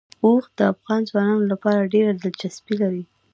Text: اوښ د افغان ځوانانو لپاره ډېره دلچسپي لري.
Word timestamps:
اوښ 0.23 0.43
د 0.57 0.59
افغان 0.73 1.01
ځوانانو 1.09 1.49
لپاره 1.51 1.89
ډېره 1.93 2.11
دلچسپي 2.23 2.75
لري. 2.81 3.03